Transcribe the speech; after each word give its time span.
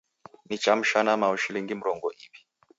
Nichamshana 0.47 1.11
mao 1.21 1.35
shilingi 1.41 1.79
mirongo 1.79 2.05
iw'i. 2.15 2.25